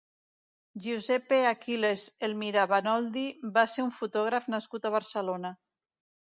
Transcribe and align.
Giuseppe 0.85 1.37
Aquiles 1.49 2.05
Elmira 2.27 2.63
Banoldi 2.71 3.27
va 3.59 3.65
ser 3.75 3.87
un 3.89 3.93
fotògraf 3.99 4.49
nascut 4.55 4.89
a 4.91 4.95
Barcelona. 4.99 5.55